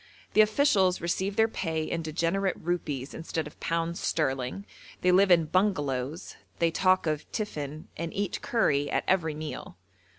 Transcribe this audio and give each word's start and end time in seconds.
The 0.33 0.41
officials 0.41 0.99
receive 0.99 1.35
their 1.35 1.47
pay 1.47 1.83
in 1.83 2.01
degenerate 2.01 2.57
rupees 2.59 3.13
instead 3.13 3.45
of 3.45 3.59
pounds 3.59 3.99
sterling, 3.99 4.65
they 5.01 5.11
live 5.11 5.29
in 5.29 5.45
'bungalows,' 5.45 6.37
they 6.57 6.71
talk 6.71 7.05
of 7.05 7.31
'tiffin,' 7.31 7.87
and 7.97 8.11
eat 8.11 8.41
curry 8.41 8.89
at 8.89 9.03
every 9.07 9.35
meal. 9.35 9.77